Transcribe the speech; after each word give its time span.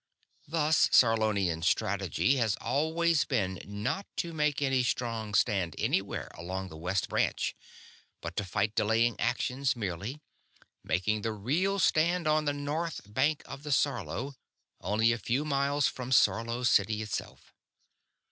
Thus, 0.47 0.89
Sarlonian 0.91 1.61
strategy 1.63 2.37
has 2.37 2.55
always 2.55 3.23
been 3.23 3.59
not 3.67 4.07
to 4.15 4.33
make 4.33 4.59
any 4.59 4.81
strong 4.81 5.35
stand 5.35 5.75
anywhere 5.77 6.31
along 6.33 6.69
the 6.69 6.75
West 6.75 7.07
Branch, 7.07 7.55
but 8.19 8.35
to 8.37 8.43
fight 8.43 8.73
delaying 8.73 9.15
actions 9.19 9.75
merely 9.75 10.19
making 10.83 11.21
their 11.21 11.35
real 11.35 11.77
stand 11.77 12.27
on 12.27 12.45
the 12.45 12.51
north 12.53 13.13
bank 13.13 13.43
of 13.45 13.61
the 13.61 13.69
Sarlo, 13.71 14.33
only 14.79 15.11
a 15.11 15.19
few 15.19 15.45
miles 15.45 15.87
from 15.87 16.09
Sarlo 16.11 16.63
City 16.65 17.03
itself. 17.03 17.53